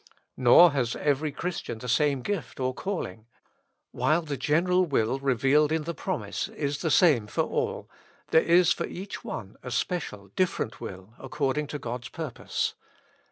Nor 0.35 0.71
has 0.71 0.95
every 0.95 1.31
Christian 1.31 1.77
the 1.77 1.87
same 1.87 2.23
gift 2.23 2.59
or 2.59 2.73
calling. 2.73 3.27
While 3.91 4.23
the 4.23 4.35
general 4.35 4.83
will 4.83 5.19
revealed 5.19 5.71
in 5.71 5.83
the 5.83 5.93
promise 5.93 6.47
is 6.47 6.79
the 6.81 6.89
same 6.89 7.27
for 7.27 7.43
all, 7.43 7.87
there 8.31 8.41
is 8.41 8.71
for 8.73 8.87
each 8.87 9.23
one 9.23 9.57
a 9.61 9.69
special 9.69 10.29
different 10.29 10.81
will 10.81 11.13
according 11.19 11.67
to 11.67 11.77
God's 11.77 12.09
purpose. 12.09 12.73